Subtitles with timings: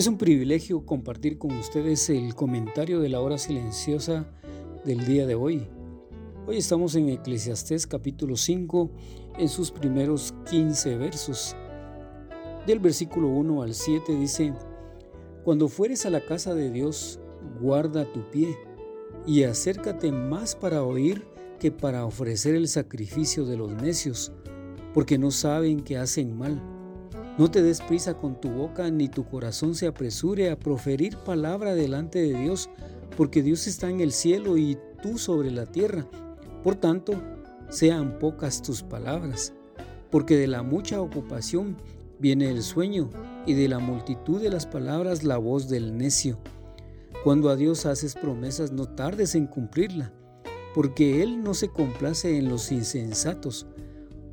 [0.00, 4.24] Es un privilegio compartir con ustedes el comentario de la hora silenciosa
[4.82, 5.68] del día de hoy.
[6.46, 8.90] Hoy estamos en Eclesiastés capítulo 5
[9.38, 11.54] en sus primeros 15 versos.
[12.66, 14.54] Del versículo 1 al 7 dice,
[15.44, 17.20] Cuando fueres a la casa de Dios,
[17.60, 18.56] guarda tu pie
[19.26, 21.26] y acércate más para oír
[21.58, 24.32] que para ofrecer el sacrificio de los necios,
[24.94, 26.79] porque no saben que hacen mal
[27.40, 31.74] no te des prisa con tu boca ni tu corazón se apresure a proferir palabra
[31.74, 32.68] delante de Dios,
[33.16, 36.06] porque Dios está en el cielo y tú sobre la tierra.
[36.62, 37.14] Por tanto,
[37.70, 39.54] sean pocas tus palabras,
[40.10, 41.78] porque de la mucha ocupación
[42.18, 43.08] viene el sueño
[43.46, 46.38] y de la multitud de las palabras la voz del necio.
[47.24, 50.12] Cuando a Dios haces promesas no tardes en cumplirla,
[50.74, 53.66] porque Él no se complace en los insensatos.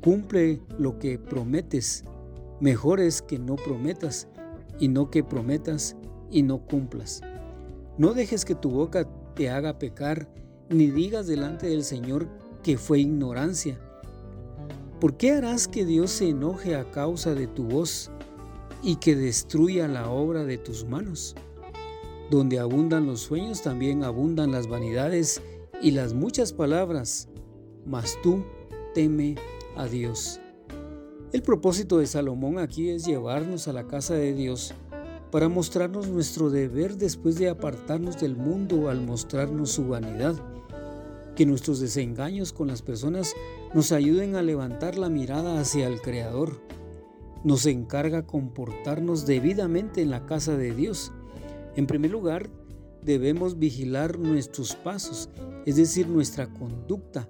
[0.00, 2.02] Cumple lo que prometes
[2.60, 4.28] Mejor es que no prometas
[4.80, 5.96] y no que prometas
[6.30, 7.20] y no cumplas.
[7.98, 10.28] No dejes que tu boca te haga pecar,
[10.68, 12.28] ni digas delante del Señor
[12.62, 13.78] que fue ignorancia.
[15.00, 18.10] ¿Por qué harás que Dios se enoje a causa de tu voz
[18.82, 21.36] y que destruya la obra de tus manos?
[22.30, 25.40] Donde abundan los sueños, también abundan las vanidades
[25.80, 27.28] y las muchas palabras,
[27.86, 28.44] mas tú
[28.94, 29.36] teme
[29.76, 30.40] a Dios.
[31.30, 34.72] El propósito de Salomón aquí es llevarnos a la casa de Dios
[35.30, 40.36] para mostrarnos nuestro deber después de apartarnos del mundo al mostrarnos su vanidad.
[41.36, 43.34] Que nuestros desengaños con las personas
[43.74, 46.62] nos ayuden a levantar la mirada hacia el Creador.
[47.44, 51.12] Nos encarga comportarnos debidamente en la casa de Dios.
[51.76, 52.48] En primer lugar,
[53.02, 55.28] debemos vigilar nuestros pasos,
[55.66, 57.28] es decir, nuestra conducta,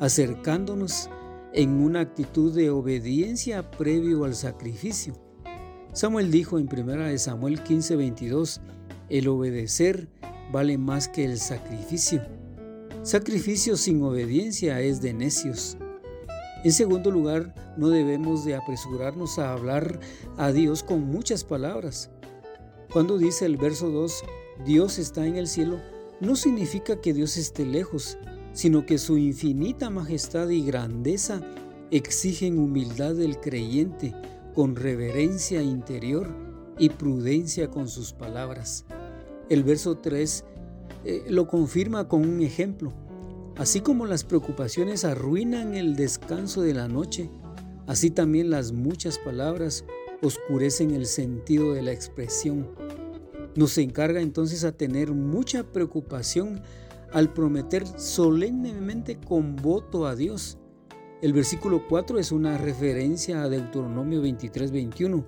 [0.00, 1.08] acercándonos
[1.52, 5.14] en una actitud de obediencia previo al sacrificio.
[5.92, 8.60] Samuel dijo en 1 Samuel 15:22,
[9.08, 10.08] el obedecer
[10.52, 12.22] vale más que el sacrificio.
[13.02, 15.78] Sacrificio sin obediencia es de necios.
[16.64, 20.00] En segundo lugar, no debemos de apresurarnos a hablar
[20.36, 22.10] a Dios con muchas palabras.
[22.92, 24.24] Cuando dice el verso 2,
[24.66, 25.80] Dios está en el cielo,
[26.20, 28.18] no significa que Dios esté lejos,
[28.58, 31.40] sino que su infinita majestad y grandeza
[31.92, 34.12] exigen humildad del creyente
[34.52, 36.34] con reverencia interior
[36.76, 38.84] y prudencia con sus palabras.
[39.48, 40.44] El verso 3
[41.04, 42.92] eh, lo confirma con un ejemplo.
[43.54, 47.30] Así como las preocupaciones arruinan el descanso de la noche,
[47.86, 49.84] así también las muchas palabras
[50.20, 52.66] oscurecen el sentido de la expresión.
[53.54, 56.60] Nos encarga entonces a tener mucha preocupación
[57.12, 60.58] al prometer solemnemente con voto a Dios.
[61.20, 65.24] El versículo 4 es una referencia a Deuteronomio 23-21.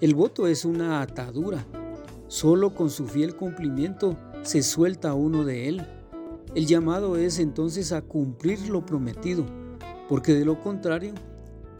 [0.00, 1.66] El voto es una atadura.
[2.28, 5.86] Solo con su fiel cumplimiento se suelta uno de él.
[6.54, 9.44] El llamado es entonces a cumplir lo prometido,
[10.08, 11.12] porque de lo contrario,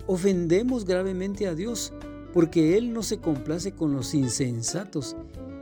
[0.07, 1.93] ofendemos gravemente a Dios,
[2.35, 5.17] porque Él no se complace con los insensatos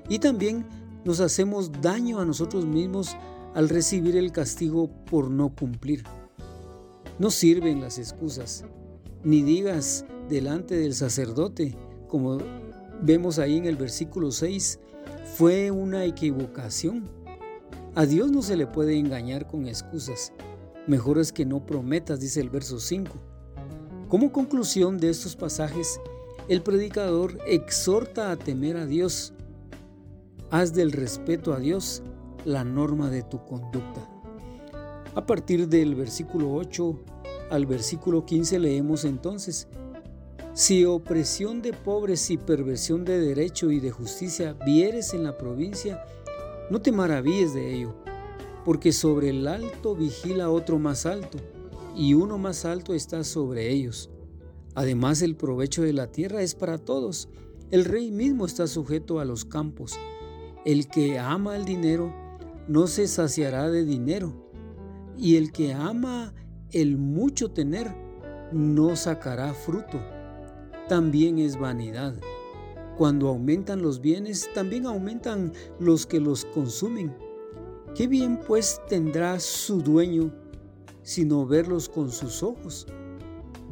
[0.09, 0.67] y también
[1.05, 3.17] nos hacemos daño a nosotros mismos
[3.54, 6.02] al recibir el castigo por no cumplir.
[7.19, 8.64] No sirven las excusas,
[9.23, 11.76] ni digas delante del sacerdote,
[12.08, 12.38] como
[13.00, 14.81] vemos ahí en el versículo 6,
[15.37, 17.08] fue una equivocación.
[17.94, 20.32] A Dios no se le puede engañar con excusas.
[20.88, 23.12] Mejor es que no prometas, dice el verso 5.
[24.08, 26.00] Como conclusión de estos pasajes,
[26.49, 29.32] el predicador exhorta a temer a Dios.
[30.50, 32.02] Haz del respeto a Dios
[32.44, 34.08] la norma de tu conducta.
[35.14, 37.00] A partir del versículo 8
[37.50, 39.69] al versículo 15 leemos entonces,
[40.55, 46.05] si opresión de pobres y perversión de derecho y de justicia vieres en la provincia,
[46.70, 47.94] no te maravilles de ello,
[48.64, 51.38] porque sobre el alto vigila otro más alto,
[51.96, 54.11] y uno más alto está sobre ellos.
[54.75, 57.29] Además el provecho de la tierra es para todos.
[57.70, 59.96] El rey mismo está sujeto a los campos.
[60.64, 62.12] El que ama el dinero
[62.69, 64.32] no se saciará de dinero,
[65.16, 66.34] y el que ama
[66.72, 67.94] el mucho tener
[68.52, 70.00] no sacará fruto.
[70.88, 72.14] También es vanidad.
[72.96, 77.14] Cuando aumentan los bienes, también aumentan los que los consumen.
[77.94, 80.32] ¿Qué bien pues tendrá su dueño
[81.02, 82.87] sino verlos con sus ojos?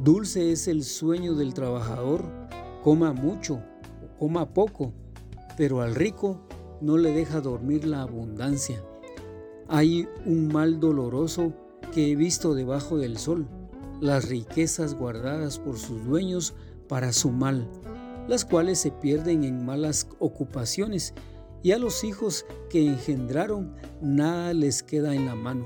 [0.03, 2.23] Dulce es el sueño del trabajador,
[2.83, 4.93] coma mucho o coma poco,
[5.57, 6.41] pero al rico
[6.81, 8.83] no le deja dormir la abundancia.
[9.67, 11.53] Hay un mal doloroso
[11.93, 13.47] que he visto debajo del sol,
[14.01, 16.53] las riquezas guardadas por sus dueños
[16.87, 17.69] para su mal,
[18.27, 21.13] las cuales se pierden en malas ocupaciones,
[21.61, 25.65] y a los hijos que engendraron nada les queda en la mano.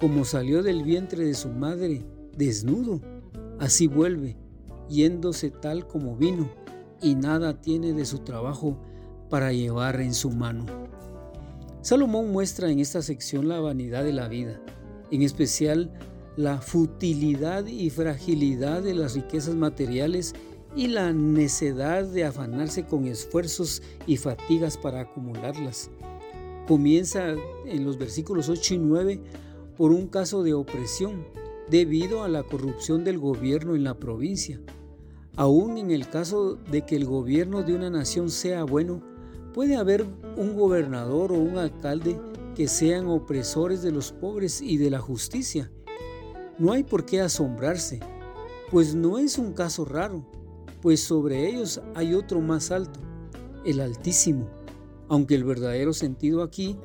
[0.00, 2.04] Como salió del vientre de su madre
[2.36, 3.00] desnudo,
[3.60, 4.36] así vuelve,
[4.88, 6.50] yéndose tal como vino,
[7.00, 8.78] y nada tiene de su trabajo
[9.28, 10.66] para llevar en su mano.
[11.82, 14.60] Salomón muestra en esta sección la vanidad de la vida,
[15.10, 15.92] en especial
[16.36, 20.34] la futilidad y fragilidad de las riquezas materiales
[20.74, 25.90] y la necedad de afanarse con esfuerzos y fatigas para acumularlas.
[26.66, 27.34] Comienza
[27.66, 29.20] en los versículos 8 y 9
[29.76, 31.26] por un caso de opresión
[31.68, 34.60] debido a la corrupción del gobierno en la provincia.
[35.36, 39.02] Aún en el caso de que el gobierno de una nación sea bueno,
[39.54, 40.04] puede haber
[40.36, 42.20] un gobernador o un alcalde
[42.56, 45.70] que sean opresores de los pobres y de la justicia.
[46.58, 48.00] No hay por qué asombrarse,
[48.70, 50.26] pues no es un caso raro,
[50.82, 53.00] pues sobre ellos hay otro más alto,
[53.64, 54.48] el Altísimo,
[55.08, 56.76] aunque el verdadero sentido aquí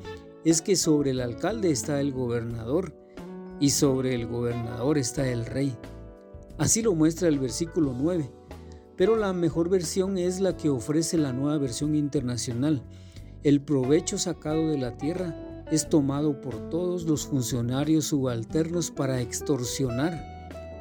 [0.44, 2.94] es que sobre el alcalde está el gobernador
[3.58, 5.76] y sobre el gobernador está el rey.
[6.56, 8.30] Así lo muestra el versículo 9,
[9.00, 12.82] pero la mejor versión es la que ofrece la nueva versión internacional.
[13.42, 20.12] El provecho sacado de la tierra es tomado por todos los funcionarios subalternos para extorsionar.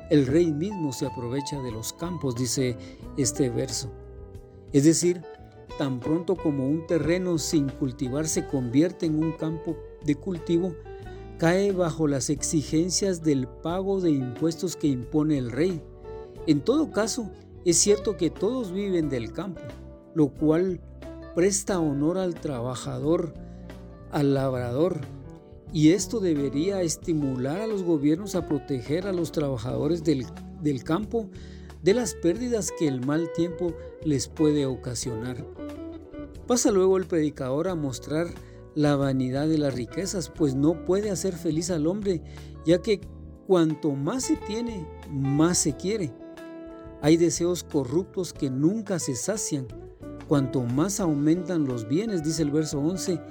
[0.10, 2.75] El rey mismo se aprovecha de los campos, dice
[3.16, 3.89] este verso.
[4.74, 5.21] Es decir,
[5.77, 10.75] tan pronto como un terreno sin cultivar se convierte en un campo de cultivo,
[11.38, 15.81] cae bajo las exigencias del pago de impuestos que impone el rey.
[16.48, 17.31] En todo caso,
[17.69, 19.62] es cierto que todos viven del campo,
[20.16, 20.81] lo cual
[21.36, 23.33] presta honor al trabajador,
[24.12, 25.01] al labrador,
[25.71, 30.25] y esto debería estimular a los gobiernos a proteger a los trabajadores del,
[30.83, 31.30] campo
[31.83, 33.74] de las pérdidas que el mal tiempo
[34.04, 35.45] les puede ocasionar.
[36.48, 38.27] Pasa luego el predicador a mostrar
[38.74, 42.24] la vanidad de las riquezas, pues no puede hacer feliz al hombre,
[42.66, 43.01] ya que
[43.45, 46.12] cuanto más se tiene, más se quiere.
[47.01, 49.67] Hay deseos corruptos que nunca se sacian.
[50.27, 53.21] Cuanto más aumentan los bienes, dice el verso 11,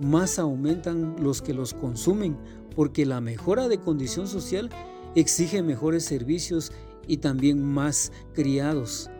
[0.00, 2.38] más aumentan los que los consumen,
[2.74, 4.70] porque la mejora de condición social
[5.14, 6.72] exige mejores servicios
[7.06, 9.10] y también más criados.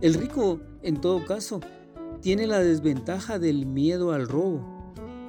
[0.00, 1.60] El rico, en todo caso,
[2.20, 4.64] tiene la desventaja del miedo al robo,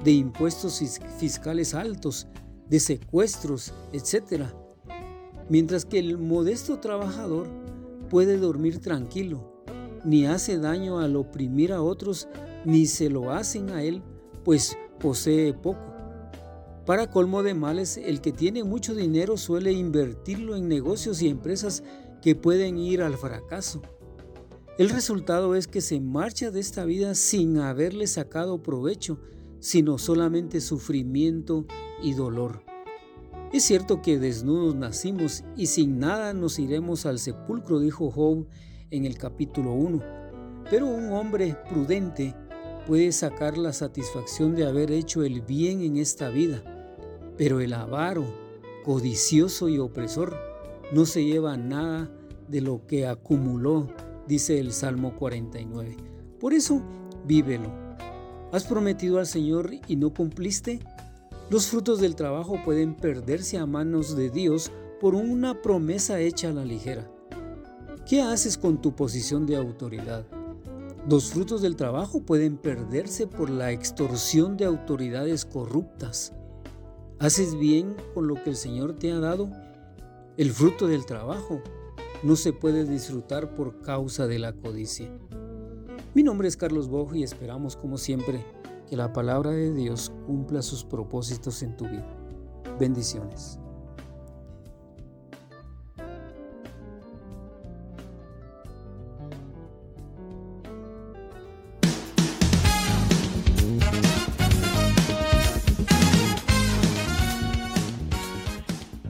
[0.02, 0.82] de impuestos
[1.18, 2.26] fiscales altos,
[2.68, 4.44] de secuestros, etc.
[5.48, 7.63] Mientras que el modesto trabajador
[8.14, 9.64] puede dormir tranquilo,
[10.04, 12.28] ni hace daño al oprimir a otros,
[12.64, 14.04] ni se lo hacen a él,
[14.44, 15.82] pues posee poco.
[16.86, 21.82] Para colmo de males, el que tiene mucho dinero suele invertirlo en negocios y empresas
[22.22, 23.82] que pueden ir al fracaso.
[24.78, 29.18] El resultado es que se marcha de esta vida sin haberle sacado provecho,
[29.58, 31.66] sino solamente sufrimiento
[32.00, 32.73] y dolor.
[33.54, 38.48] Es cierto que desnudos nacimos y sin nada nos iremos al sepulcro, dijo Job
[38.90, 40.02] en el capítulo 1.
[40.68, 42.34] Pero un hombre prudente
[42.84, 46.64] puede sacar la satisfacción de haber hecho el bien en esta vida.
[47.38, 48.24] Pero el avaro,
[48.84, 50.36] codicioso y opresor,
[50.92, 52.10] no se lleva nada
[52.48, 53.86] de lo que acumuló,
[54.26, 55.96] dice el Salmo 49.
[56.40, 56.82] Por eso,
[57.24, 57.70] vívelo
[58.50, 60.80] ¿Has prometido al Señor y no cumpliste?
[61.50, 66.52] Los frutos del trabajo pueden perderse a manos de Dios por una promesa hecha a
[66.54, 67.10] la ligera.
[68.08, 70.26] ¿Qué haces con tu posición de autoridad?
[71.08, 76.32] Los frutos del trabajo pueden perderse por la extorsión de autoridades corruptas.
[77.18, 79.50] ¿Haces bien con lo que el Señor te ha dado?
[80.38, 81.60] El fruto del trabajo
[82.22, 85.10] no se puede disfrutar por causa de la codicia.
[86.14, 88.42] Mi nombre es Carlos Bojo y esperamos como siempre
[88.94, 92.06] que la palabra de Dios cumpla sus propósitos en tu vida.
[92.78, 93.58] Bendiciones.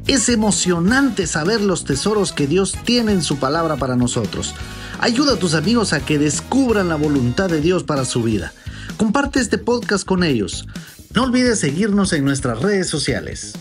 [0.07, 4.55] Es emocionante saber los tesoros que Dios tiene en su palabra para nosotros.
[4.99, 8.55] Ayuda a tus amigos a que descubran la voluntad de Dios para su vida.
[8.97, 10.67] Comparte este podcast con ellos.
[11.15, 13.55] No olvides seguirnos en nuestras redes sociales.